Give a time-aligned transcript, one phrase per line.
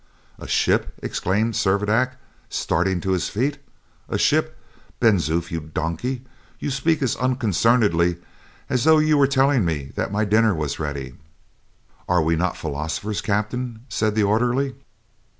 [0.39, 2.13] "A ship!" exclaimed Servadac,
[2.49, 3.59] starting to his feet.
[4.09, 4.57] "A ship!
[4.99, 6.23] Ben Zoof, you donkey!
[6.57, 8.17] you speak as unconcernedly
[8.67, 11.13] as though you were telling me that my dinner was ready."
[12.09, 14.73] "Are we not philosophers, captain?" said the orderly.